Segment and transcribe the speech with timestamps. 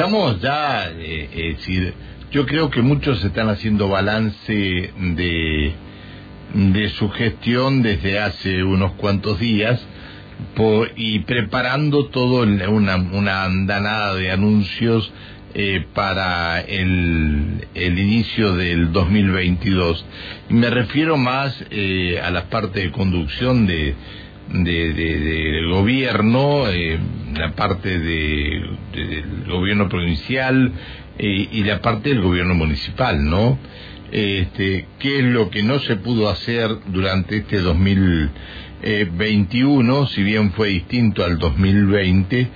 [0.00, 1.92] estamos ya, eh, es decir,
[2.32, 4.50] yo creo que muchos están haciendo balance
[4.98, 5.74] de,
[6.54, 9.78] de su gestión desde hace unos cuantos días
[10.96, 15.12] y preparando todo una, una andanada de anuncios
[15.52, 20.06] eh, para el, el, inicio del 2022.
[20.48, 23.94] Y me refiero más eh, a la parte de conducción de,
[24.48, 26.98] de, de, gobierno, eh,
[27.34, 28.62] la parte de,
[28.92, 30.72] del gobierno provincial
[31.18, 33.58] eh, y la parte del gobierno municipal, ¿no?
[34.12, 40.68] Este, ¿Qué es lo que no se pudo hacer durante este 2021, si bien fue
[40.70, 42.48] distinto al 2020?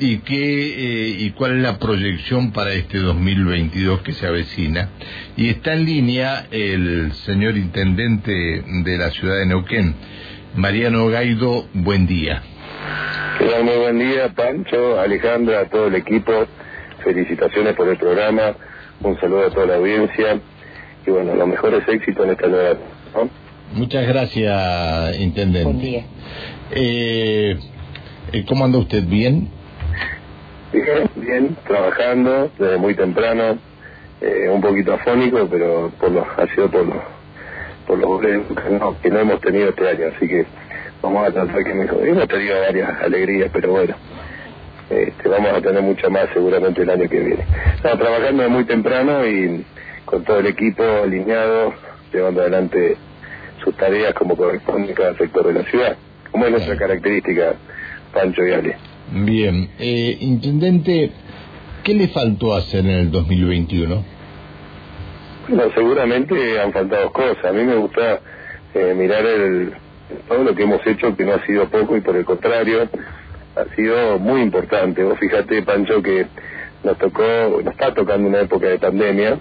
[0.00, 4.90] ¿Y, qué, eh, ¿Y cuál es la proyección para este 2022 que se avecina?
[5.36, 9.94] Y está en línea el señor intendente de la ciudad de Neuquén,
[10.56, 12.42] Mariano Gaido, buen día.
[13.40, 16.46] Muy buen día, Pancho, Alejandra, a todo el equipo.
[17.02, 18.54] Felicitaciones por el programa.
[19.00, 20.38] Un saludo a toda la audiencia.
[21.06, 22.76] Y bueno, los mejores éxitos en esta nueva.
[23.72, 25.64] Muchas gracias, intendente.
[25.64, 26.04] Buen día.
[26.70, 27.58] Eh,
[28.32, 29.02] eh, ¿Cómo anda usted?
[29.04, 29.48] ¿Bien?
[30.72, 33.58] Bien, bien, trabajando desde muy temprano.
[34.20, 36.96] Eh, un poquito afónico, pero por los, ha sido por los
[37.86, 38.08] por los
[38.70, 40.46] no, que no hemos tenido este año, así que
[41.04, 42.06] vamos a tratar que mejor.
[42.06, 43.94] Hemos tenido varias alegrías, pero bueno,
[44.88, 47.44] este, vamos a tener mucho más seguramente el año que viene.
[47.76, 49.64] Estamos trabajando muy temprano y
[50.06, 51.74] con todo el equipo alineado,
[52.12, 52.96] llevando adelante
[53.62, 55.96] sus tareas como corresponde cada sector de la ciudad,
[56.30, 57.54] como es nuestra característica,
[58.12, 58.76] Pancho y Ale.
[59.12, 61.10] Bien, eh, Intendente,
[61.82, 64.04] ¿qué le faltó hacer en el 2021?
[65.48, 67.44] Bueno, seguramente han faltado cosas.
[67.44, 68.20] A mí me gusta
[68.74, 69.74] eh, mirar el,
[70.28, 72.88] todo lo que hemos hecho, que no ha sido poco y por el contrario,
[73.56, 75.02] ha sido muy importante.
[75.02, 76.26] Vos fíjate, Pancho, que
[76.82, 77.22] nos tocó,
[77.62, 79.38] nos está tocando una época de pandemia,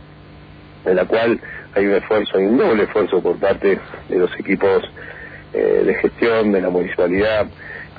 [0.85, 1.39] en la cual
[1.75, 4.83] hay un esfuerzo, hay un doble esfuerzo por parte de los equipos
[5.53, 7.47] eh, de gestión de la municipalidad,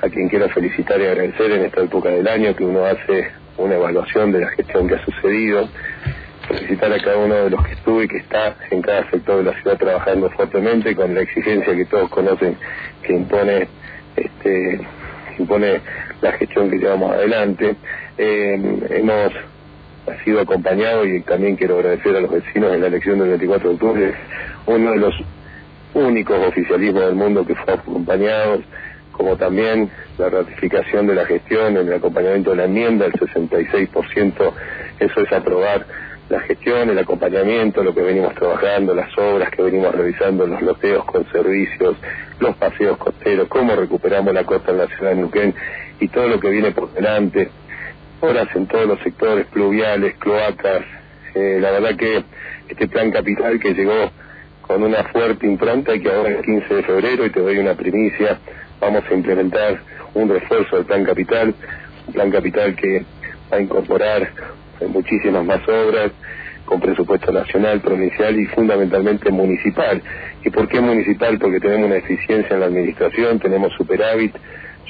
[0.01, 3.75] a quien quiero felicitar y agradecer en esta época del año que uno hace una
[3.75, 5.69] evaluación de la gestión que ha sucedido,
[6.47, 9.51] felicitar a cada uno de los que estuve y que está en cada sector de
[9.51, 12.57] la ciudad trabajando fuertemente con la exigencia que todos conocen
[13.03, 13.67] que impone
[14.15, 14.79] este
[15.37, 15.81] impone
[16.21, 17.75] la gestión que llevamos adelante.
[18.17, 19.33] Eh, hemos
[20.23, 23.75] sido acompañados y también quiero agradecer a los vecinos en la elección del 24 de
[23.75, 24.13] octubre,
[24.67, 25.13] uno de los
[25.93, 28.61] únicos oficialismos del mundo que fue acompañado,
[29.11, 34.51] como también la ratificación de la gestión, el acompañamiento de la enmienda, el 66%,
[34.99, 35.85] eso es aprobar
[36.29, 41.05] la gestión, el acompañamiento, lo que venimos trabajando, las obras que venimos realizando, los loteos
[41.05, 41.95] con servicios,
[42.39, 45.53] los paseos costeros, cómo recuperamos la costa en la ciudad de Nuquén
[45.99, 47.49] y todo lo que viene por delante,
[48.21, 50.83] obras en todos los sectores, pluviales, cloacas,
[51.35, 52.23] eh, la verdad que
[52.69, 54.11] este plan capital que llegó
[54.61, 57.75] con una fuerte impronta y que ahora el 15 de febrero, y te doy una
[57.75, 58.39] primicia,
[58.79, 59.79] vamos a implementar
[60.15, 61.53] un refuerzo del plan capital,
[62.07, 63.05] un plan capital que
[63.51, 64.31] va a incorporar
[64.87, 66.11] muchísimas más obras
[66.65, 70.01] con presupuesto nacional, provincial y fundamentalmente municipal.
[70.43, 71.37] ¿Y por qué municipal?
[71.39, 74.33] Porque tenemos una eficiencia en la administración, tenemos superávit.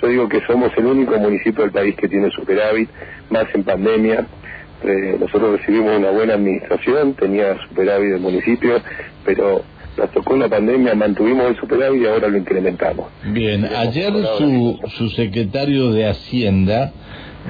[0.02, 2.90] Yo digo que somos el único municipio del país que tiene superávit,
[3.30, 4.26] más en pandemia.
[4.84, 8.82] Eh, nosotros recibimos una buena administración, tenía superávit el municipio,
[9.26, 9.64] pero
[9.98, 13.08] nos tocó la pandemia, mantuvimos el superávit y ahora lo incrementamos.
[13.24, 16.92] Bien, ayer su, su secretario de Hacienda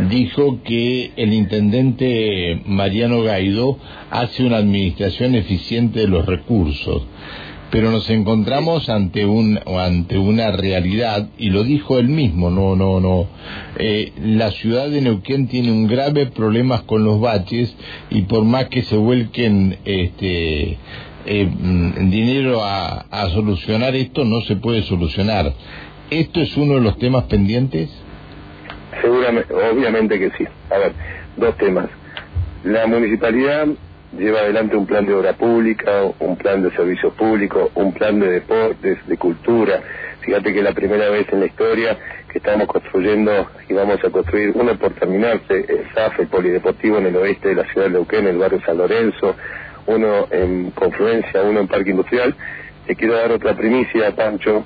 [0.09, 3.77] dijo que el intendente Mariano Gaido
[4.11, 7.03] hace una administración eficiente de los recursos,
[7.71, 12.99] pero nos encontramos ante un ante una realidad y lo dijo él mismo, no no
[12.99, 13.27] no.
[13.77, 17.75] Eh, la ciudad de Neuquén tiene un grave problema con los baches
[18.09, 20.77] y por más que se vuelquen este
[21.25, 25.53] eh, mm, dinero a solucionar esto no se puede solucionar.
[26.11, 27.89] ¿Esto es uno de los temas pendientes?
[29.05, 30.47] Seguramente, obviamente que sí.
[30.71, 30.93] A ver,
[31.37, 31.85] dos temas.
[32.63, 33.67] La municipalidad
[34.17, 38.31] lleva adelante un plan de obra pública, un plan de servicios públicos, un plan de
[38.31, 39.79] deportes, de cultura.
[40.21, 41.99] Fíjate que es la primera vez en la historia
[42.31, 47.05] que estamos construyendo y vamos a construir uno por terminarse, el SAF, el Polideportivo en
[47.05, 49.35] el oeste de la ciudad de Neuquén, en el barrio San Lorenzo,
[49.85, 52.33] uno en Confluencia, uno en Parque Industrial.
[52.87, 54.65] Te quiero dar otra primicia, Pancho.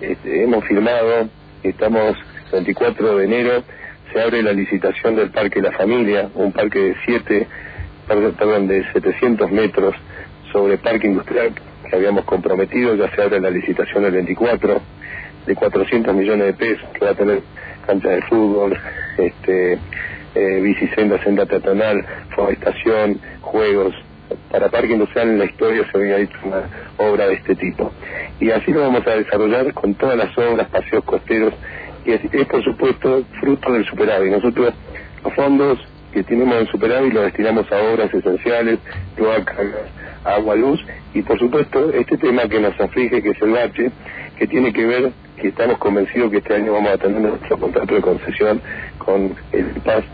[0.00, 1.28] Este, hemos firmado,
[1.64, 2.16] estamos
[2.54, 3.64] 24 de enero
[4.12, 7.48] se abre la licitación del Parque La Familia, un parque de siete,
[8.06, 9.94] perdón, de 700 metros
[10.52, 11.52] sobre parque industrial
[11.88, 14.80] que habíamos comprometido, ya se abre la licitación el 24
[15.46, 17.40] de 400 millones de pesos, que va a tener
[17.86, 18.78] cancha de fútbol,
[19.18, 19.78] este,
[20.36, 22.06] eh, bicicenda, senda peatonal,
[22.36, 23.94] forestación, juegos.
[24.50, 26.62] Para Parque Industrial en la historia se había hecho una
[26.98, 27.92] obra de este tipo.
[28.38, 31.52] Y así lo vamos a desarrollar con todas las obras, paseos costeros,
[32.04, 34.32] y es, por supuesto fruto del superávit.
[34.32, 34.74] Nosotros
[35.22, 35.78] los fondos
[36.12, 38.78] que tenemos en superávit lo destinamos a obras esenciales,
[39.16, 39.58] cloacas,
[40.24, 40.80] agua, luz,
[41.12, 43.90] y por supuesto este tema que nos aflige, que es el bache,
[44.38, 47.94] que tiene que ver, que estamos convencidos que este año vamos a tener nuestro contrato
[47.94, 48.60] de concesión
[48.98, 50.04] con el PAS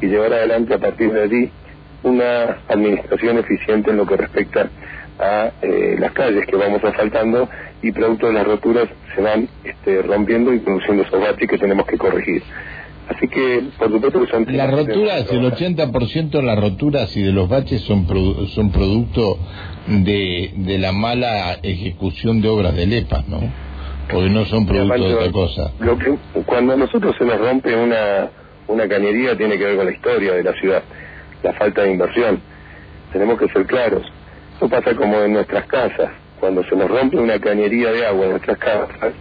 [0.00, 1.50] y llevar adelante a partir de allí
[2.02, 4.68] una administración eficiente en lo que respecta
[5.18, 7.48] a eh, las calles que vamos asfaltando
[7.82, 11.86] y producto de las roturas se van este, rompiendo y produciendo esos baches que tenemos
[11.86, 12.42] que corregir.
[13.08, 14.46] Así que, por supuesto que son...
[14.48, 18.06] Las roturas, el 80% de las roturas y de los baches son,
[18.48, 19.38] son producto
[19.86, 23.40] de, de la mala ejecución de obras de LEPA, ¿no?
[24.10, 25.72] Porque no son producto de otra cosa.
[25.78, 26.16] Lo que,
[26.46, 28.28] cuando a nosotros se nos rompe una,
[28.66, 30.82] una cañería tiene que ver con la historia de la ciudad,
[31.42, 32.40] la falta de inversión.
[33.12, 34.02] Tenemos que ser claros.
[34.56, 36.10] Eso pasa como en nuestras casas.
[36.40, 39.12] Cuando se nos rompe una cañería de agua en nuestras casas,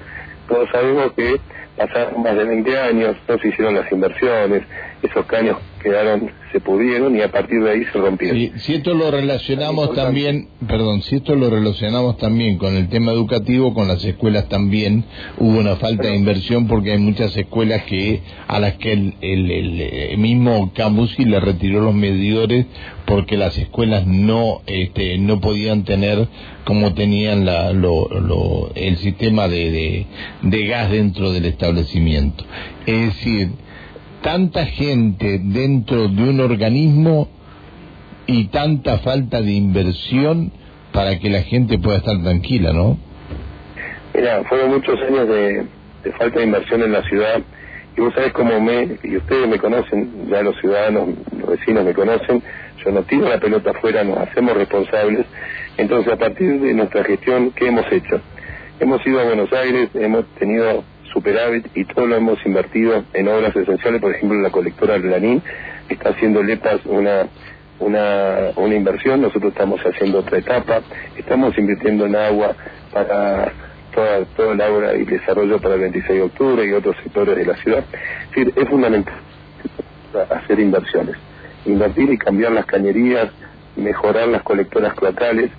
[0.48, 1.36] todos sabemos que
[1.76, 4.64] pasaron más de 20 años, no se hicieron las inversiones,
[5.02, 8.38] esos caños quedaron, se pudieron y a partir de ahí se rompieron.
[8.38, 13.12] Sí, si esto lo relacionamos también, perdón, si esto lo relacionamos también con el tema
[13.12, 15.04] educativo, con las escuelas también
[15.38, 20.18] hubo una falta de inversión porque hay muchas escuelas que a las que el, el,
[20.18, 22.66] mismo Camusi le retiró los medidores
[23.06, 26.28] porque las escuelas no este, no podían tener
[26.64, 30.06] como tenían la, lo, lo, el sistema de, de,
[30.42, 32.44] de gas dentro del establecimiento.
[32.88, 33.52] Es decir,
[34.26, 37.30] tanta gente dentro de un organismo
[38.26, 40.52] y tanta falta de inversión
[40.92, 42.98] para que la gente pueda estar tranquila, ¿no?
[44.16, 45.68] Mira, fueron muchos años de,
[46.18, 47.40] falta de inversión en la ciudad
[47.96, 51.94] y vos sabés cómo me, y ustedes me conocen, ya los ciudadanos, los vecinos me
[51.94, 52.42] conocen,
[52.84, 55.28] yo no tiro la pelota afuera, nos hacemos responsables,
[55.78, 58.20] entonces a partir de nuestra gestión, ¿qué hemos hecho?
[58.80, 60.84] Hemos ido a Buenos Aires, hemos tenido
[61.16, 65.42] superávit y todo lo hemos invertido en obras esenciales, por ejemplo la colectora Lanín
[65.88, 67.28] está haciendo LEPAS una,
[67.80, 70.82] una, una inversión, nosotros estamos haciendo otra etapa,
[71.18, 72.56] estamos invirtiendo en agua
[72.92, 73.54] para
[73.94, 77.46] toda, todo el agua y desarrollo para el 26 de octubre y otros sectores de
[77.46, 77.86] la ciudad.
[78.36, 79.16] Es fundamental
[80.30, 81.16] hacer inversiones,
[81.66, 83.30] invertir y cambiar las cañerías,
[83.78, 85.50] mejorar las colectoras cloacales,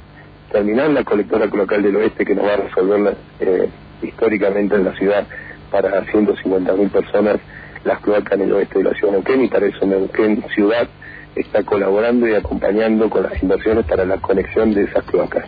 [0.52, 3.68] terminar la colectora cloacal del oeste que nos va a resolver eh,
[4.02, 5.26] históricamente en la ciudad
[5.70, 7.36] para 150.000 personas
[7.84, 10.88] las cloacas en el oeste de la ciudad de Neuquén y para eso Neuquén Ciudad
[11.36, 15.44] está colaborando y acompañando con las inversiones para la conexión de esas cloacas.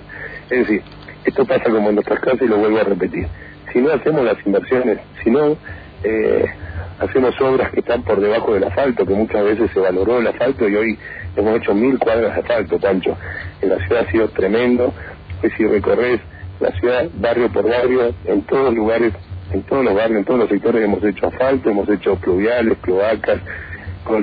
[0.50, 0.82] Es decir,
[1.24, 3.26] esto pasa como en nuestras casas y lo vuelvo a repetir.
[3.72, 5.56] Si no hacemos las inversiones, si no
[6.04, 6.46] eh,
[7.00, 10.68] hacemos obras que están por debajo del asfalto, que muchas veces se valoró el asfalto
[10.68, 10.98] y hoy
[11.36, 13.16] hemos hecho mil cuadras de asfalto, Pancho.
[13.60, 14.92] En la ciudad ha sido tremendo,
[15.40, 16.20] que si recorres
[16.60, 19.12] la ciudad barrio por barrio, en todos lugares
[19.52, 23.40] en todos los barrios, en todos los sectores hemos hecho asfalto, hemos hecho pluviales, cloacas,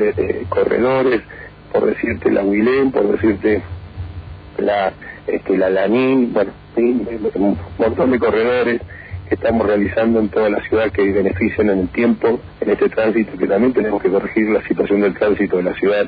[0.01, 1.21] eh, corredores,
[1.71, 3.61] por decirte la Huilén, por decirte
[4.57, 4.93] la
[5.27, 8.81] este, la Lanín, bueno, un montón de corredores
[9.27, 13.35] que estamos realizando en toda la ciudad que benefician en el tiempo, en este tránsito,
[13.37, 16.07] que también tenemos que corregir la situación del tránsito de la ciudad,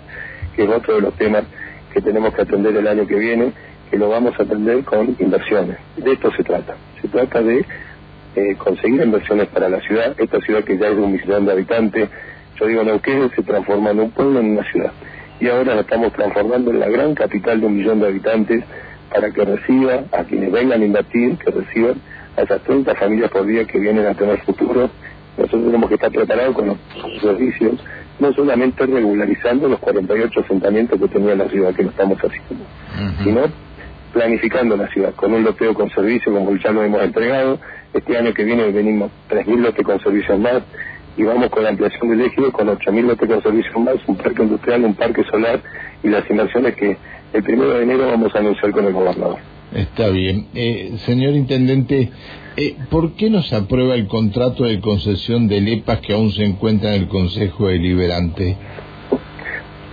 [0.55, 1.45] que es otro de los temas
[1.91, 3.53] que tenemos que atender el año que viene,
[3.89, 5.77] que lo vamos a atender con inversiones.
[5.95, 6.75] De esto se trata.
[7.01, 7.65] Se trata de
[8.37, 11.51] eh, conseguir inversiones para la ciudad, esta ciudad que ya es de un millón de
[11.53, 12.09] habitantes,
[12.59, 14.91] yo digo Neuquén se transforma en un pueblo en una ciudad
[15.39, 18.63] y ahora la estamos transformando en la gran capital de un millón de habitantes
[19.11, 21.95] para que reciba a quienes vengan a invertir, que reciban
[22.35, 24.89] a esas 30 familias por día que vienen a tener futuro.
[25.37, 26.77] Nosotros tenemos que estar preparados con los
[27.21, 27.73] servicios,
[28.19, 32.65] no solamente regularizando los 48 asentamientos que tenía la ciudad, que lo estamos haciendo,
[33.23, 33.41] sino
[34.13, 37.59] planificando la ciudad con un loteo con servicio como ya lo hemos entregado.
[37.93, 40.61] Este año que viene venimos 3.000 lotes con servicios más
[41.17, 44.43] y vamos con la ampliación del ejido con 8.000 lotes con servicios más, un parque
[44.43, 45.61] industrial, un parque solar
[46.03, 46.97] y las inversiones que
[47.33, 49.37] el primero de enero vamos a anunciar con el gobernador.
[49.73, 50.47] Está bien.
[50.53, 52.09] Eh, señor Intendente,
[52.55, 56.43] eh, ¿por qué no se aprueba el contrato de concesión de LEPAS que aún se
[56.43, 58.55] encuentra en el Consejo Deliberante?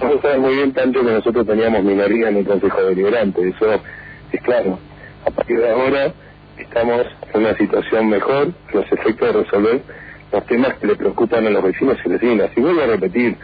[0.00, 3.80] Usted sabe muy bien tanto que nosotros teníamos minoría en el Consejo Deliberante, eso
[4.32, 4.78] es claro.
[5.26, 6.12] A partir de ahora
[6.58, 9.80] estamos en una situación mejor, los efectos de resolver
[10.32, 12.50] los temas que le preocupan a los vecinos y vecinas.
[12.56, 13.36] Y vuelvo a repetir,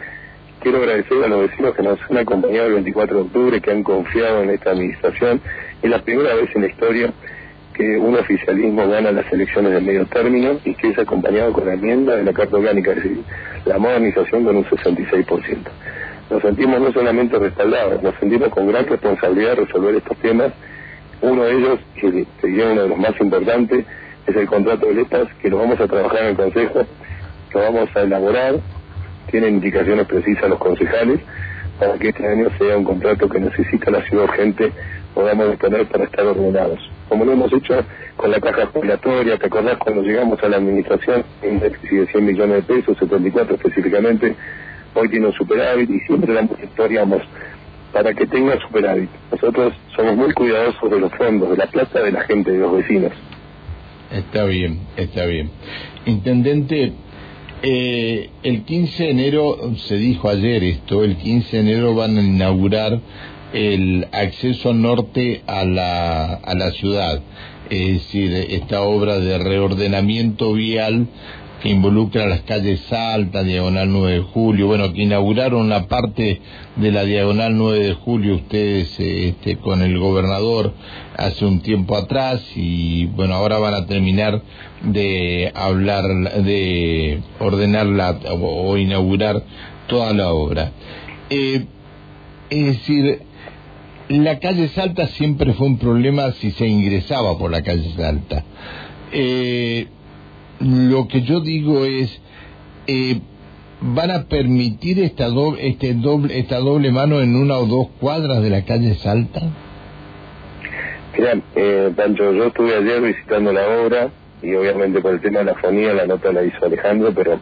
[0.59, 3.83] quiero agradecer a los vecinos que nos han acompañado el 24 de octubre, que han
[3.83, 5.41] confiado en esta administración.
[5.81, 7.13] Es la primera vez en la historia
[7.73, 11.73] que un oficialismo gana las elecciones de medio término y que es acompañado con la
[11.73, 13.23] enmienda de la Carta Orgánica, es decir,
[13.65, 15.57] la modernización con un 66%.
[16.29, 20.51] Nos sentimos no solamente respaldados, nos sentimos con gran responsabilidad de resolver estos temas.
[21.21, 23.85] Uno de ellos, que sería uno de los más importantes,
[24.25, 26.85] es el contrato de letras, que lo vamos a trabajar en el Consejo,
[27.53, 28.55] lo vamos a elaborar,
[29.29, 31.19] tienen indicaciones precisas los concejales,
[31.79, 34.71] para que este año sea un contrato que necesita la ciudad urgente,
[35.13, 36.79] podamos disponer para estar ordenados.
[37.09, 37.83] Como lo hemos hecho
[38.15, 42.25] con la caja jubilatoria, ¿te acordás cuando llegamos a la administración en déficit de 100
[42.25, 44.35] millones de pesos, 74 específicamente?
[44.93, 47.21] Hoy tiene un superávit y siempre la monitoreamos
[47.91, 49.09] para que tenga superávit.
[49.31, 52.77] Nosotros somos muy cuidadosos de los fondos, de la plata de la gente, de los
[52.77, 53.11] vecinos.
[54.11, 55.49] Está bien, está bien.
[56.05, 56.93] Intendente,
[57.63, 59.57] eh, el 15 de enero,
[59.87, 62.99] se dijo ayer esto, el 15 de enero van a inaugurar
[63.53, 67.21] el acceso norte a la, a la ciudad,
[67.69, 71.07] es decir, esta obra de reordenamiento vial
[71.61, 76.41] que involucra las calles Salta, Diagonal 9 de Julio, bueno, que inauguraron la parte
[76.75, 80.73] de la Diagonal 9 de Julio ustedes este, con el gobernador
[81.17, 84.41] hace un tiempo atrás y bueno, ahora van a terminar
[84.83, 86.03] de hablar,
[86.43, 89.43] de ordenar la, o, inaugurar
[89.87, 90.71] toda la obra.
[91.29, 91.65] Eh,
[92.49, 93.21] es decir,
[94.09, 98.43] la calle Salta siempre fue un problema si se ingresaba por la calle Salta.
[99.13, 99.87] Eh,
[100.61, 102.21] lo que yo digo es,
[102.87, 103.19] eh,
[103.81, 108.41] ¿van a permitir esta doble, este doble, esta doble mano en una o dos cuadras
[108.41, 109.41] de la calle Salta?
[111.17, 114.09] Mira, eh, Pancho, yo estuve ayer visitando la obra
[114.41, 117.39] y obviamente por el tema de la fonía la nota la hizo Alejandro, pero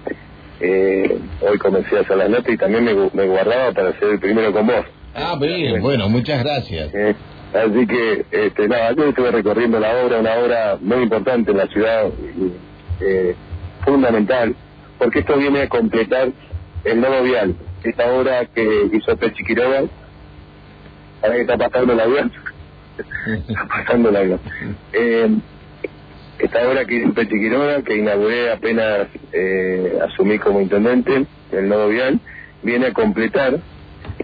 [0.60, 4.20] eh, hoy comencé a hacer la nota y también me, me guardaba para ser el
[4.20, 4.86] primero con vos.
[5.16, 6.94] Ah, bien, bueno, muchas gracias.
[6.94, 7.16] Eh,
[7.54, 11.68] así que, este, nada, yo estuve recorriendo la obra, una obra muy importante en la
[11.68, 12.08] ciudad.
[12.38, 12.69] Y,
[13.02, 13.36] eh,
[13.86, 14.56] fundamental,
[14.98, 16.30] porque esto viene a completar
[16.84, 19.84] el nuevo vial, esta obra que hizo Pechi Quiroga,
[21.22, 22.32] ahora que está pasando el avión,
[23.48, 24.40] está pasando el avión.
[24.94, 25.30] Eh,
[26.40, 31.88] esta obra que hizo Pechi Quiroga, que inauguré apenas eh, asumí como intendente, el nuevo
[31.88, 32.20] vial,
[32.64, 33.60] viene a completar,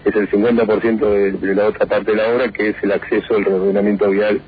[0.03, 3.37] es el 50% de, de la otra parte de la obra, que es el acceso,
[3.37, 4.41] el reordenamiento vial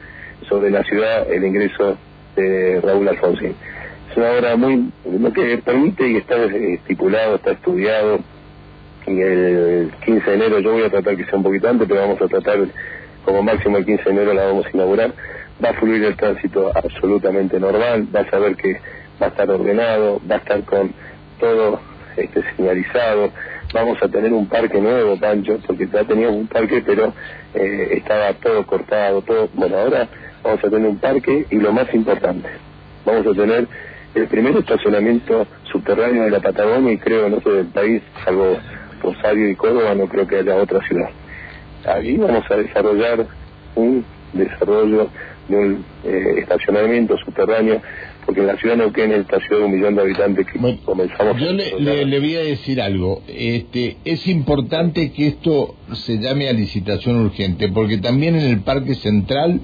[0.50, 1.98] sobre la ciudad, el ingreso
[2.36, 3.56] de Raúl Alfonsín
[4.18, 8.20] una obra muy, lo que permite y está estipulado, está estudiado,
[9.06, 12.02] y el 15 de enero yo voy a tratar que sea un poquito antes, pero
[12.02, 12.58] vamos a tratar
[13.24, 15.14] como máximo el 15 de enero la vamos a inaugurar,
[15.64, 18.80] va a fluir el tránsito absolutamente normal, va a saber que
[19.22, 20.92] va a estar ordenado, va a estar con
[21.40, 21.80] todo
[22.18, 23.32] este señalizado,
[23.72, 27.14] vamos a tener un parque nuevo, Pancho, porque ya teníamos un parque, pero
[27.54, 30.08] eh, estaba todo cortado, todo, bueno, ahora
[30.44, 32.50] vamos a tener un parque y lo más importante,
[33.06, 33.68] vamos a tener
[34.18, 38.58] el primer estacionamiento subterráneo de la Patagonia y creo no sé del país, salvo
[39.02, 41.10] Rosario y Córdoba, no creo que haya otra ciudad.
[41.86, 43.28] Ahí vamos a desarrollar
[43.76, 45.10] un desarrollo
[45.48, 47.82] de un eh, estacionamiento subterráneo,
[48.26, 51.40] porque en la ciudad de Neuquén, esta ciudad de un millón de habitantes que comenzamos...
[51.40, 56.54] Yo le, le, voy a decir algo, este, es importante que esto se llame a
[56.54, 59.62] licitación urgente, porque también en el Parque Central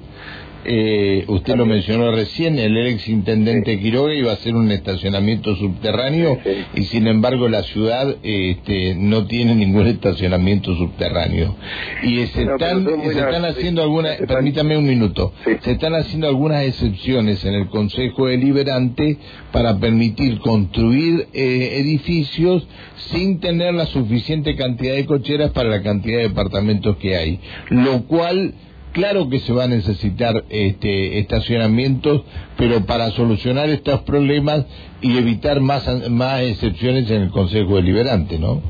[0.66, 6.40] eh, usted lo mencionó recién, el ex intendente Quiroga iba a hacer un estacionamiento subterráneo
[6.74, 11.56] y sin embargo la ciudad este, no tiene ningún estacionamiento subterráneo.
[12.04, 17.44] Y se están, se están haciendo algunas, permítame un minuto, se están haciendo algunas excepciones
[17.46, 19.18] en el Consejo Deliberante
[19.52, 22.68] para permitir construir eh, edificios
[23.12, 27.40] sin tener la suficiente cantidad de cocheras para la cantidad de departamentos que hay,
[27.70, 28.54] lo cual
[28.94, 32.24] Claro que se va a necesitar este, estacionamientos,
[32.58, 34.66] pero para solucionar estos problemas
[35.02, 38.62] y evitar más, más excepciones en el Consejo Deliberante, ¿no?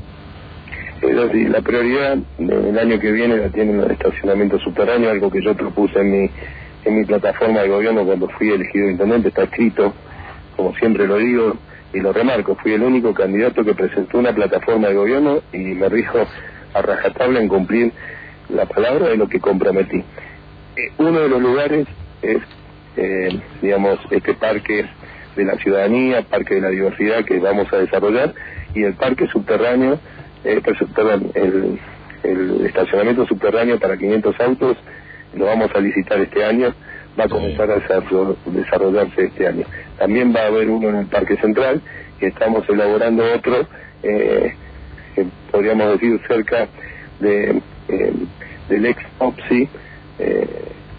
[1.01, 5.53] Sí, la prioridad del año que viene la tienen los estacionamientos subterráneos, algo que yo
[5.55, 6.29] propuse en mi,
[6.85, 9.93] en mi plataforma de gobierno cuando fui elegido intendente, está escrito,
[10.55, 11.57] como siempre lo digo
[11.93, 15.89] y lo remarco, fui el único candidato que presentó una plataforma de gobierno y me
[15.89, 16.19] rijo
[16.73, 17.91] a rajatabla en cumplir
[18.49, 19.97] la palabra de lo que comprometí.
[19.97, 21.87] Eh, uno de los lugares
[22.21, 22.37] es,
[22.97, 24.85] eh, digamos, este parque
[25.35, 28.33] de la ciudadanía, parque de la diversidad que vamos a desarrollar,
[28.73, 29.99] y el parque subterráneo,
[30.43, 30.61] eh,
[30.95, 31.79] perdón, el,
[32.23, 34.77] el estacionamiento subterráneo para 500 autos,
[35.35, 36.73] lo vamos a licitar este año,
[37.19, 37.79] va a comenzar a
[38.45, 39.65] desarrollarse este año.
[39.97, 41.81] También va a haber uno en el Parque Central
[42.19, 43.67] y estamos elaborando otro,
[44.03, 44.53] eh,
[45.51, 46.67] podríamos decir, cerca
[47.19, 49.69] de del ex OPSI,
[50.19, 50.47] eh,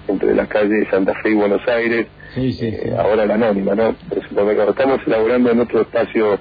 [0.08, 3.94] entre las calles Santa Fe y Buenos Aires, eh, ahora la anónima, ¿no?
[4.10, 6.38] Estamos elaborando en otro espacio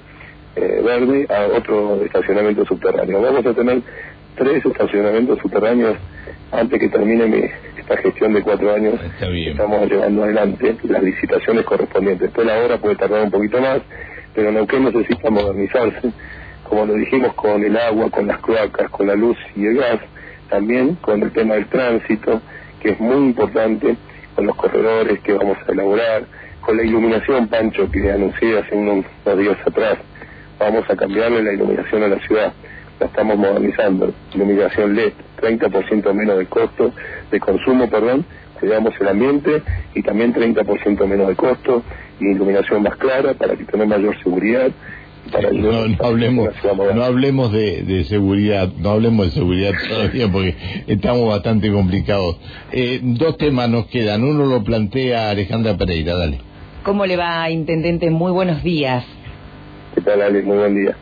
[0.56, 3.20] eh, verde a otro estacionamiento subterráneo.
[3.20, 3.80] Vamos a tener
[4.36, 5.96] tres estacionamientos subterráneos
[6.52, 8.94] antes que termine esta gestión de cuatro años.
[9.52, 12.28] Estamos llevando adelante las licitaciones correspondientes.
[12.28, 13.80] Después la obra puede tardar un poquito más,
[14.34, 16.12] pero Neuquén necesita modernizarse,
[16.68, 20.00] como lo dijimos con el agua, con las cloacas, con la luz y el gas,
[20.48, 22.40] también con el tema del tránsito,
[22.80, 23.96] que es muy importante,
[24.34, 26.24] con los corredores que vamos a elaborar,
[26.60, 29.04] con la iluminación, Pancho, que anuncié hace unos
[29.38, 29.98] días atrás.
[30.58, 32.52] Vamos a cambiarle la iluminación a la ciudad
[33.00, 34.12] la estamos modernizando.
[34.34, 36.92] Iluminación LED, 30% menos de costo,
[37.30, 38.24] de consumo, perdón,
[38.58, 39.62] cuidamos el ambiente
[39.94, 41.82] y también 30% menos de costo
[42.20, 44.70] y iluminación más clara para que tenga mayor seguridad.
[45.32, 46.50] Para no, no hablemos,
[46.94, 50.54] no hablemos de, de, seguridad, no hablemos de seguridad todavía porque
[50.86, 52.36] estamos bastante complicados.
[52.72, 54.22] Eh, dos temas nos quedan.
[54.22, 56.38] Uno lo plantea Alejandra Pereira, dale.
[56.82, 58.10] ¿Cómo le va, Intendente?
[58.10, 59.04] Muy buenos días.
[59.94, 60.42] ¿Qué tal, Ale?
[60.42, 60.96] Muy buen día.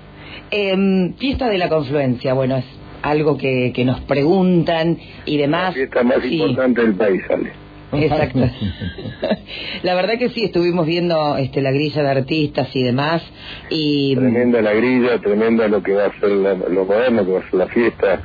[0.51, 2.65] Eh, fiesta de la confluencia, bueno, es
[3.03, 5.71] algo que, que nos preguntan y demás.
[5.71, 7.53] La fiesta más importante del país, Ale.
[7.93, 8.41] Exacto.
[9.83, 13.23] la verdad que sí, estuvimos viendo este, la grilla de artistas y demás.
[13.71, 17.43] y Tremenda la grilla, tremenda lo que va a ser lo moderno, que va a
[17.43, 18.21] ser la fiesta.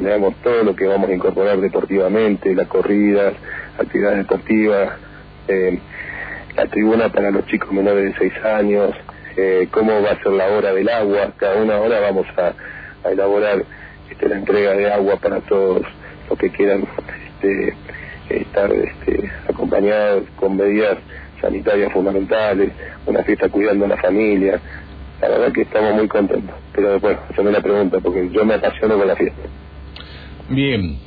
[0.00, 3.32] Veamos todo lo que vamos a incorporar deportivamente, la corrida,
[3.78, 4.92] actividades deportivas,
[5.48, 5.78] eh,
[6.56, 8.90] la tribuna para los chicos menores de 6 años,
[9.36, 11.32] eh, cómo va a ser la hora del agua.
[11.36, 12.52] Cada una hora vamos a,
[13.10, 13.64] elaborar
[14.10, 15.82] este, la entrega de agua para todos
[16.28, 16.84] los que quieran
[17.36, 17.74] este,
[18.30, 20.98] estar este, acompañados con medidas
[21.40, 22.70] sanitarias fundamentales,
[23.06, 24.60] una fiesta cuidando a la familia.
[25.20, 26.54] La verdad que estamos muy contentos.
[26.74, 29.42] Pero después, haceme la pregunta, porque yo me apasiono con la fiesta.
[30.48, 30.98] Bien,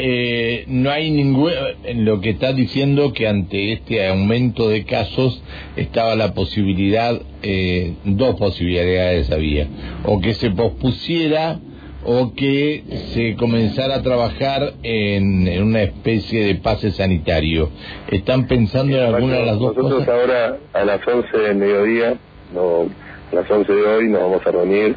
[0.00, 1.50] eh, no hay ningún
[1.82, 5.42] en lo que está diciendo que ante este aumento de casos
[5.74, 9.66] estaba la posibilidad eh, dos posibilidades había
[10.04, 11.58] o que se pospusiera
[12.04, 17.70] o que se comenzara a trabajar en, una especie de pase sanitario
[18.10, 22.14] están pensando en alguna de las dos nosotros cosas ahora a las 11 del mediodía
[22.54, 22.88] no,
[23.32, 24.96] a las 11 de hoy nos vamos a reunir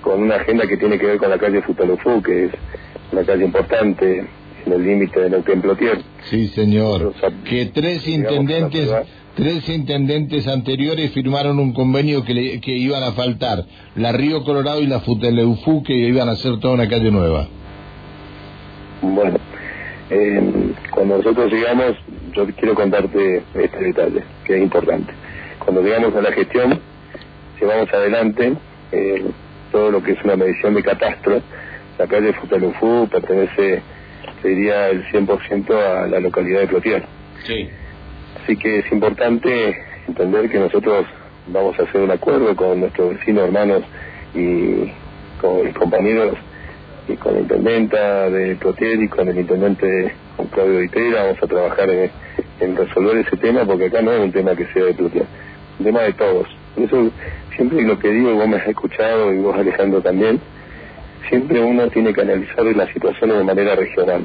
[0.00, 2.50] con una agenda que tiene que ver con la calle Futalofú que es
[3.12, 4.26] una calle importante
[4.66, 5.98] en el límite de Neuquén Plotier.
[6.30, 7.14] Sí, señor.
[7.44, 8.90] que tres intendentes
[9.34, 13.64] tres intendentes anteriores firmaron un convenio que, que iban a faltar,
[13.96, 17.48] la Río Colorado y la Futeleufú, que iban a hacer toda una calle nueva.
[19.02, 19.38] Bueno,
[20.10, 21.96] eh, cuando nosotros llegamos,
[22.34, 25.12] yo quiero contarte este detalle, que es importante.
[25.58, 26.80] Cuando llegamos a la gestión,
[27.60, 28.54] llevamos adelante
[28.92, 29.24] eh,
[29.72, 31.40] todo lo que es una medición de catastro,
[31.98, 33.82] la calle Futalufú pertenece,
[34.42, 37.04] sería el 100% a la localidad de Plotier.
[37.46, 37.68] Sí.
[38.42, 39.76] Así que es importante
[40.08, 41.06] entender que nosotros
[41.46, 43.82] vamos a hacer un acuerdo con nuestros vecinos, hermanos
[44.34, 44.90] y
[45.40, 46.36] con mis compañeros
[47.08, 50.12] y con la intendenta de Plotier y con el intendente
[50.50, 54.56] Claudio Ditera, vamos a trabajar en, resolver ese tema porque acá no es un tema
[54.56, 56.48] que sea de Plotier, es un tema de todos.
[56.74, 57.10] Por eso
[57.54, 60.40] siempre lo que digo, vos me has escuchado y vos Alejandro también,
[61.28, 64.24] siempre uno tiene que analizar las situaciones de manera regional.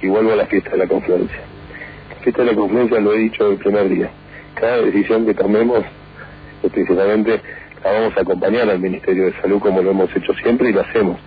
[0.00, 1.40] Y vuelvo a la fiesta de la confluencia.
[2.22, 4.10] Fiesta de la confluencia lo he dicho el primer día.
[4.54, 5.84] Cada decisión que tomemos,
[6.72, 7.40] principalmente
[7.82, 10.82] la vamos a acompañar al Ministerio de Salud como lo hemos hecho siempre y lo
[10.82, 11.18] hacemos.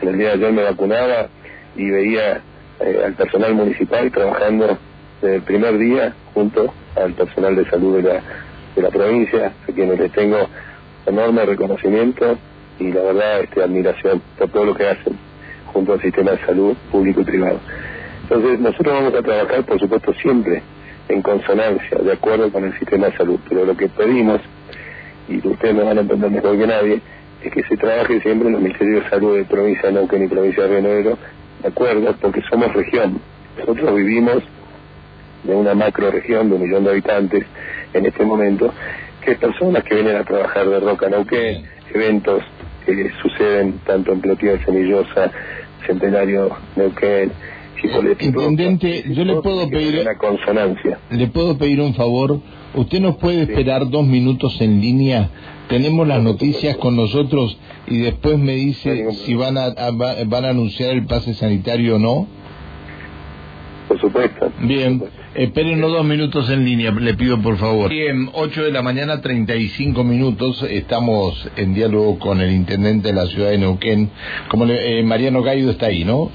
[0.00, 1.28] En el día de ayer me vacunaba
[1.74, 2.40] y veía
[2.78, 4.78] eh, al personal municipal trabajando
[5.20, 8.22] desde el primer día junto al personal de salud de la,
[8.76, 10.48] de la provincia, a quienes les tengo
[11.06, 12.38] enorme reconocimiento
[12.78, 15.18] y la verdad este, admiración por todo lo que hacen
[15.72, 17.58] junto al sistema de salud público y privado.
[18.30, 20.62] Entonces nosotros vamos a trabajar, por supuesto, siempre
[21.08, 24.42] en consonancia, de acuerdo con el sistema de salud, pero lo que pedimos,
[25.28, 27.00] y ustedes me van a entender mejor que nadie,
[27.42, 30.28] es que se trabaje siempre en el Ministerio de Salud de provincia de Neuquén y
[30.28, 31.18] provincia de Río
[31.62, 33.18] de acuerdo, porque somos región.
[33.58, 34.42] Nosotros vivimos
[35.44, 37.46] de una macro región de un millón de habitantes
[37.94, 38.74] en este momento,
[39.24, 41.64] que personas que vienen a trabajar de Roca Neuquén,
[41.94, 42.44] eventos
[42.84, 45.30] que suceden tanto en Plotier, Semillosa,
[45.86, 47.32] Centenario, Neuquén,
[48.20, 50.98] Intendente, yo le puedo pedir una consonancia.
[51.10, 52.40] Le puedo pedir un favor.
[52.74, 55.30] Usted nos puede esperar dos minutos en línea.
[55.68, 60.90] Tenemos las noticias con nosotros y después me dice si van a, van a anunciar
[60.90, 62.26] el pase sanitario o no.
[63.88, 64.52] Por supuesto.
[64.60, 65.02] Bien.
[65.34, 67.90] Espérenos dos minutos en línea, le pido por favor.
[67.90, 70.64] Bien, 8 de la mañana, 35 minutos.
[70.68, 74.10] Estamos en diálogo con el intendente de la ciudad de Neuquén.
[74.48, 76.30] Como le, eh, Mariano Gaido está ahí, ¿no?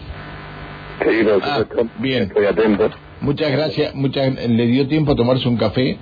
[1.03, 1.63] Sí, ah,
[1.99, 2.23] Bien.
[2.23, 2.89] Estoy atento.
[3.21, 3.95] Muchas gracias.
[3.95, 5.97] Muchas, ¿Le dio tiempo a tomarse un café?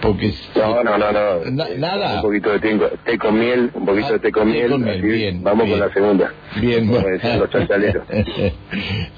[0.00, 1.64] Porque no, no, no, no.
[1.78, 2.16] nada.
[2.16, 5.00] Un poquito de té, con miel, un poquito de té con miel.
[5.00, 6.30] bien, vamos con la segunda.
[6.60, 7.08] Bien, bueno.
[7.08, 7.48] los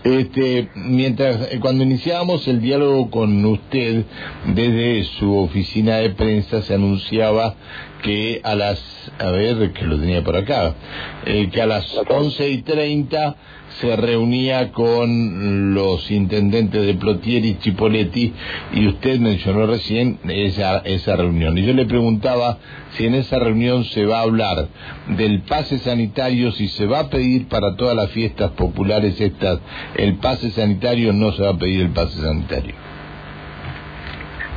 [0.05, 4.05] este, mientras, eh, cuando iniciábamos el diálogo con usted,
[4.55, 7.57] desde su oficina de prensa se anunciaba
[8.03, 10.75] que a las, a ver, que lo tenía por acá,
[11.25, 13.35] eh, que a las once y treinta
[13.81, 18.33] se reunía con los intendentes de Plotier y Chipoletti
[18.73, 21.57] y usted mencionó recién esa, esa reunión.
[21.59, 22.59] Y yo le preguntaba
[22.93, 24.69] si en esa reunión se va a hablar
[25.09, 29.61] del pase sanitario, si se va a pedir para todas las fiestas populares estas
[29.97, 32.75] el pase sanitario no se va a pedir el pase sanitario.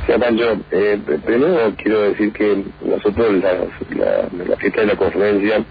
[0.06, 5.64] Sí, Pancho, eh, primero quiero decir que nosotros la, la fiesta de la conferencia,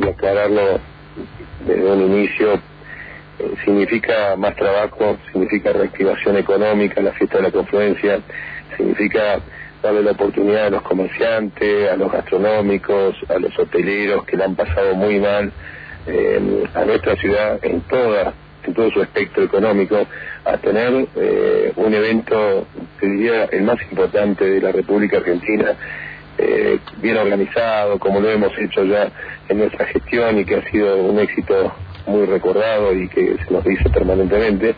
[0.00, 0.80] y aclararlo
[1.66, 2.60] desde un inicio,
[3.64, 8.20] significa más trabajo, significa reactivación económica, la fiesta de la confluencia,
[8.76, 9.40] significa
[9.82, 14.56] darle la oportunidad a los comerciantes, a los gastronómicos, a los hoteleros que la han
[14.56, 15.52] pasado muy mal,
[16.06, 18.32] eh, a nuestra ciudad en toda
[18.64, 20.06] en todo su espectro económico,
[20.44, 22.66] a tener eh, un evento,
[23.00, 25.74] que diría, el más importante de la República Argentina,
[26.36, 29.10] eh, bien organizado, como lo hemos hecho ya
[29.48, 31.72] en nuestra gestión y que ha sido un éxito
[32.08, 34.74] muy recordado y que se nos dice permanentemente,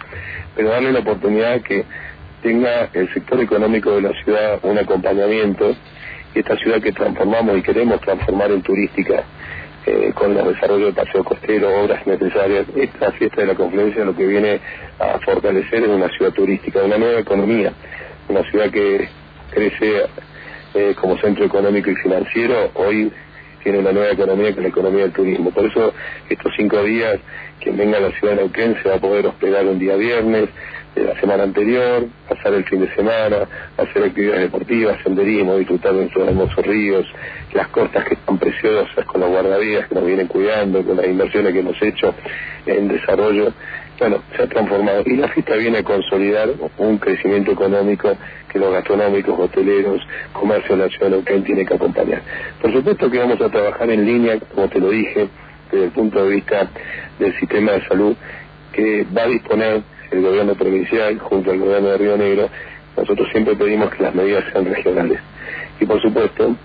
[0.55, 1.85] pero darle la oportunidad que
[2.43, 5.75] tenga el sector económico de la ciudad un acompañamiento
[6.35, 9.25] y esta ciudad que transformamos y queremos transformar en turística
[9.87, 14.15] eh, con el desarrollo de paseo costero, obras necesarias, esta fiesta de la confluencia lo
[14.15, 14.61] que viene
[14.99, 17.73] a fortalecer es una ciudad turística, una nueva economía,
[18.29, 19.09] una ciudad que
[19.51, 20.03] crece
[20.75, 23.11] eh, como centro económico y financiero, hoy
[23.63, 25.51] tiene una nueva economía que es la economía del turismo.
[25.51, 25.93] Por eso
[26.29, 27.19] estos cinco días,
[27.61, 30.49] quien venga a la ciudad de Neuquén se va a poder hospedar un día viernes
[30.95, 33.47] de la semana anterior, pasar el fin de semana,
[33.77, 37.07] hacer actividades deportivas, senderismo, disfrutar de nuestros hermosos ríos,
[37.53, 41.53] las costas que están preciosas con los guardavidas que nos vienen cuidando, con las inversiones
[41.53, 42.15] que hemos hecho
[42.67, 43.53] en desarrollo
[44.01, 45.03] bueno, se ha transformado.
[45.05, 48.17] Y la fiesta viene a consolidar un crecimiento económico
[48.51, 50.01] que los gastronómicos, hoteleros,
[50.33, 52.23] comercio de la ciudad tiene que acompañar.
[52.63, 55.29] Por supuesto que vamos a trabajar en línea, como te lo dije,
[55.71, 56.69] desde el punto de vista
[57.19, 58.17] del sistema de salud
[58.73, 62.49] que va a disponer el gobierno provincial junto al gobierno de Río Negro.
[62.97, 65.21] Nosotros siempre pedimos que las medidas sean regionales.
[65.79, 66.57] Y por supuesto,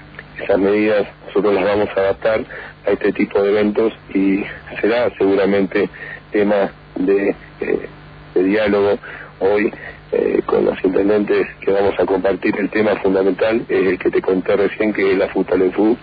[0.42, 2.46] esas medidas nosotros las vamos a adaptar
[2.88, 4.42] a este tipo de eventos y
[4.80, 5.90] será seguramente
[6.32, 7.90] tema de, eh,
[8.34, 8.98] de diálogo
[9.40, 9.72] hoy
[10.12, 14.22] eh, con los intendentes que vamos a compartir el tema fundamental, es el que te
[14.22, 15.98] conté recién, que es la FUTALEFU,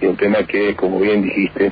[0.00, 1.70] y un tema que, como bien dijiste,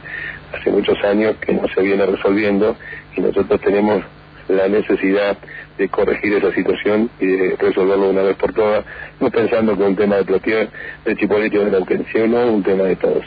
[0.52, 2.76] hace muchos años que no se viene resolviendo
[3.16, 4.04] y nosotros tenemos
[4.48, 5.36] la necesidad
[5.78, 8.84] de corregir esa situación y de resolverlo una vez por todas,
[9.20, 10.68] no pensando que un tema de Plotier,
[11.04, 13.24] de Chipolete o de la no un tema de todos.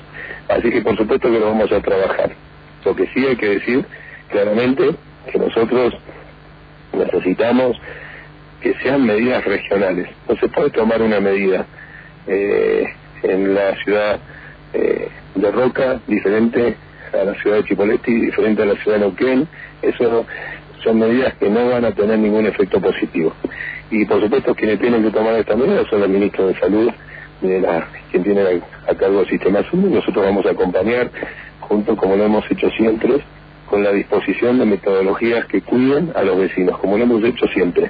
[0.49, 2.31] Así que por supuesto que lo vamos a trabajar.
[2.85, 3.85] Lo que sí hay que decir
[4.29, 4.95] claramente
[5.31, 5.93] que nosotros
[6.93, 7.77] necesitamos
[8.61, 10.07] que sean medidas regionales.
[10.27, 11.65] No se puede tomar una medida
[12.27, 12.85] eh,
[13.23, 14.19] en la ciudad
[14.73, 16.75] eh, de Roca diferente
[17.13, 19.47] a la ciudad de Chipoleti, diferente a la ciudad de Neuquén.
[19.81, 20.25] Eso
[20.83, 23.33] son medidas que no van a tener ningún efecto positivo.
[23.91, 26.91] Y por supuesto quienes tienen que tomar estas medidas son los ministros de Salud,
[27.41, 29.89] de la, quien tiene a cargo el sistema salud.
[29.89, 31.11] Nosotros vamos a acompañar,
[31.59, 33.21] junto como lo hemos hecho siempre,
[33.73, 37.89] con la disposición de metodologías que cuiden a los vecinos, como lo hemos hecho siempre.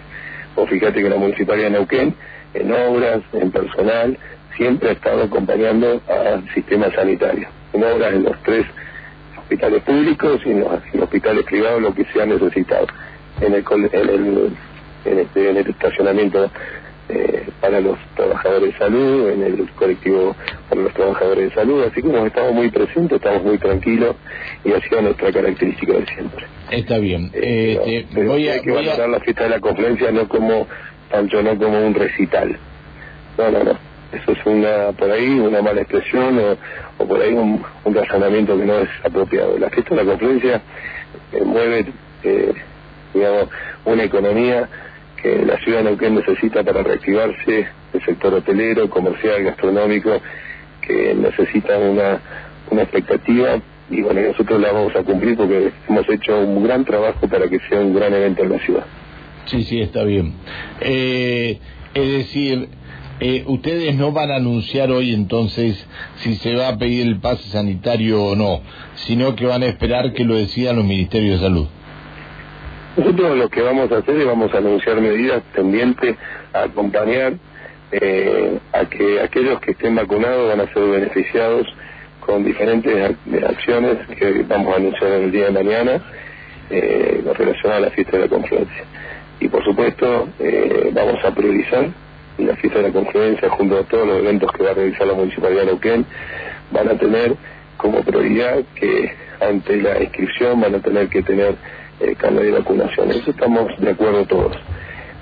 [0.55, 2.15] O fíjate que la Municipalidad de Neuquén,
[2.53, 4.17] en obras, en personal,
[4.55, 8.65] siempre ha estado acompañando al sistema sanitario, en obras en los tres
[9.37, 12.87] hospitales públicos y en los, hospitales privados, lo que se ha necesitado.
[13.41, 14.53] En el, en el,
[15.03, 16.49] en este, en el estacionamiento
[17.09, 20.35] eh, para los trabajadores de salud, en el colectivo
[20.69, 24.15] para los trabajadores de salud, así hemos estado muy presentes, estamos muy tranquilos
[24.63, 26.45] y ha sido nuestra característica de siempre.
[26.71, 27.29] Está bien.
[27.33, 30.65] Eh, eh, voy a, hay que valorar la fiesta de la conferencia no como,
[31.11, 32.57] tanto no como un recital.
[33.37, 33.77] No, no, no.
[34.13, 36.39] Eso es una, por ahí, una mala expresión
[36.99, 39.57] o, por ahí un, razonamiento que no es apropiado.
[39.57, 40.61] La fiesta de la conferencia
[41.43, 41.85] mueve,
[43.13, 43.49] digamos,
[43.85, 44.69] una economía
[45.23, 50.21] que la ciudad de Neuquén necesita para reactivarse, el sector hotelero, comercial, gastronómico,
[50.81, 52.19] que necesita una,
[52.69, 57.27] una expectativa y bueno, nosotros la vamos a cumplir porque hemos hecho un gran trabajo
[57.27, 58.85] para que sea un gran evento en la ciudad.
[59.45, 60.33] Sí, sí, está bien.
[60.81, 61.59] Eh,
[61.93, 62.69] es decir,
[63.19, 65.85] eh, ustedes no van a anunciar hoy entonces
[66.17, 68.61] si se va a pedir el pase sanitario o no,
[68.95, 71.67] sino que van a esperar que lo decidan los ministerios de salud.
[72.95, 76.15] Nosotros lo que vamos a hacer es vamos a anunciar medidas tendientes
[76.53, 77.33] a acompañar
[77.91, 81.67] eh, a que aquellos que estén vacunados van a ser beneficiados
[82.19, 83.15] con diferentes
[83.49, 86.01] acciones que vamos a anunciar el día de mañana
[86.69, 88.83] eh, relacionadas a la fiesta de la conferencia.
[89.39, 91.87] Y por supuesto eh, vamos a priorizar
[92.37, 95.13] la fiesta de la conferencia junto a todos los eventos que va a realizar la
[95.13, 96.05] Municipalidad de Neuquén
[96.71, 97.35] van a tener
[97.77, 101.55] como prioridad que ante la inscripción van a tener que tener
[102.11, 103.11] eh, de vacunación.
[103.11, 104.57] Eso estamos de acuerdo todos.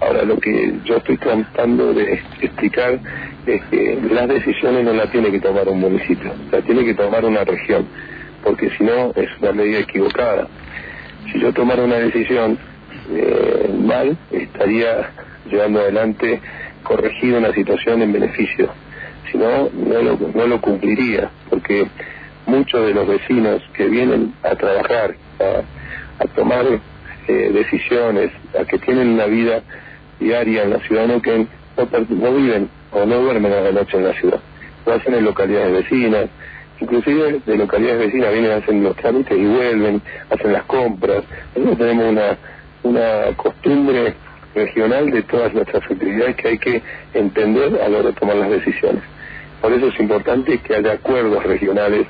[0.01, 2.99] Ahora, lo que yo estoy tratando de explicar
[3.45, 7.23] es que las decisiones no las tiene que tomar un municipio, las tiene que tomar
[7.23, 7.85] una región,
[8.43, 10.47] porque si no es una medida equivocada.
[11.31, 12.57] Si yo tomara una decisión
[13.11, 15.11] eh, mal, estaría
[15.49, 16.41] llevando adelante
[16.81, 18.69] corregir una situación en beneficio.
[19.31, 21.85] Si no, no lo, no lo cumpliría, porque
[22.47, 25.61] muchos de los vecinos que vienen a trabajar, a,
[26.27, 26.65] tomar
[27.27, 29.61] eh, decisiones, a que tienen una vida
[30.19, 31.47] diaria en la ciudad no que
[32.09, 34.39] no, viven o no duermen a la noche en la ciudad,
[34.85, 36.29] lo hacen en localidades vecinas,
[36.79, 41.23] inclusive de localidades vecinas vienen, hacen los trámites y vuelven, hacen las compras.
[41.55, 42.37] Nosotros tenemos una,
[42.83, 44.13] una costumbre
[44.53, 46.81] regional de todas nuestras actividades que hay que
[47.13, 49.03] entender a la hora de tomar las decisiones.
[49.61, 52.07] Por eso es importante que haya acuerdos regionales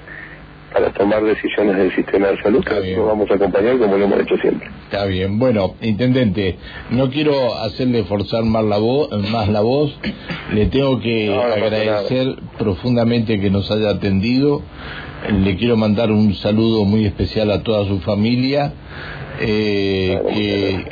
[0.73, 4.21] para tomar decisiones del sistema de salud, que lo vamos a acompañar como lo hemos
[4.21, 4.69] hecho siempre.
[4.86, 5.38] Está bien.
[5.38, 6.57] Bueno, intendente,
[6.89, 9.97] no quiero hacerle forzar más la voz, más la voz.
[10.53, 14.62] Le tengo que agradecer profundamente que nos haya atendido.
[15.31, 18.73] Le quiero mandar un saludo muy especial a toda su familia,
[19.39, 20.86] eh, que,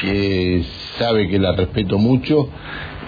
[0.00, 0.62] que
[0.98, 2.48] sabe que la respeto mucho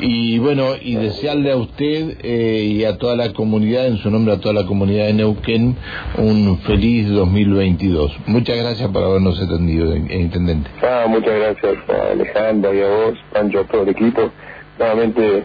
[0.05, 4.35] y bueno, y desearle a usted eh, y a toda la comunidad, en su nombre
[4.35, 5.77] a toda la comunidad de Neuquén,
[6.19, 8.13] un feliz 2022.
[8.27, 10.69] Muchas gracias por habernos atendido, eh, Intendente.
[10.83, 14.33] Ah, muchas gracias a Alejandra y a vos, Pancho, a todo el equipo.
[14.77, 15.45] Nuevamente,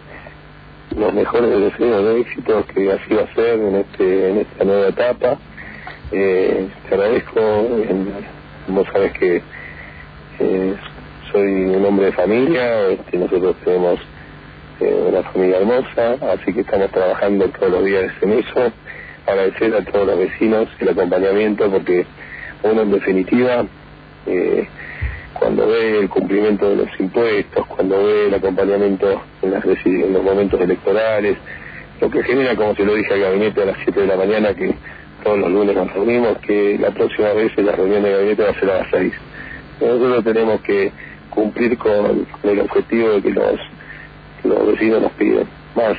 [0.97, 4.87] los mejores deseos de éxito que así va a ser en, este, en esta nueva
[4.87, 5.37] etapa.
[6.11, 7.41] Eh, te agradezco,
[8.69, 9.43] vos sabes que
[11.31, 13.99] soy un hombre de familia, este, nosotros tenemos
[14.79, 18.71] una familia hermosa, así que estamos trabajando todos los días en eso.
[19.25, 22.05] Agradecer a todos los vecinos el acompañamiento, porque
[22.63, 23.65] uno en definitiva,
[24.25, 24.67] eh,
[25.33, 30.61] cuando ve el cumplimiento de los impuestos, cuando ve el acompañamiento en, las, los momentos
[30.61, 31.37] electorales,
[31.99, 34.53] lo que genera, como se lo dije al gabinete a las 7 de la mañana,
[34.53, 34.73] que
[35.23, 38.59] todos los lunes nos reunimos, que la próxima vez la reunión de gabinete va a
[38.59, 39.13] ser a las 6.
[39.81, 40.91] Nosotros tenemos que
[41.29, 43.59] cumplir con el objetivo de que los
[44.43, 45.97] los vecinos nos piden más.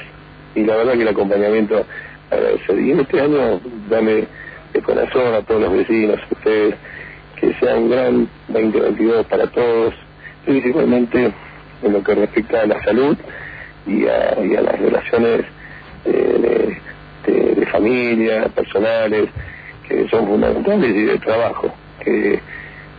[0.55, 1.85] Y la verdad que el acompañamiento
[2.31, 2.79] agradecer.
[2.81, 4.25] Y en este año, dame
[4.73, 6.75] de corazón a todos los vecinos, a ustedes,
[7.37, 9.95] que sea un gran 2022 para todos,
[10.45, 11.33] principalmente
[11.83, 13.17] en lo que respecta a la salud
[13.87, 15.45] y a, y a las relaciones
[16.05, 16.77] eh,
[17.27, 19.29] de, familia, personales,
[19.87, 21.71] que son fundamentales, y de trabajo,
[22.03, 22.41] que,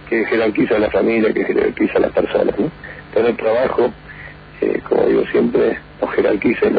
[0.07, 2.59] que jerarquiza la familia, que jerarquiza a las personas.
[2.59, 2.69] ¿no?
[3.11, 3.91] Tener trabajo
[4.87, 6.73] como digo siempre, nos jerarquiza y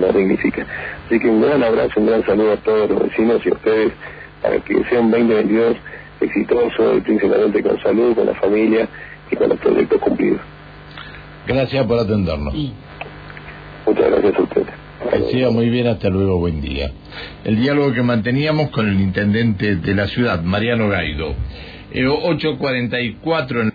[0.00, 0.66] nos, dignifica.
[1.06, 3.92] Así que un gran abrazo, un gran saludo a todos los vecinos y a ustedes
[4.40, 5.76] para que sea un 2022
[6.20, 8.88] exitoso y principalmente con salud, con la familia
[9.30, 10.40] y con los proyectos cumplidos.
[11.46, 12.54] Gracias por atendernos.
[13.86, 14.82] Muchas gracias a ustedes.
[15.30, 16.92] Que muy bien, hasta luego, buen día.
[17.44, 21.34] El diálogo que manteníamos con el intendente de la ciudad, Mariano Gaido.
[21.92, 23.70] Eh, 8.44 en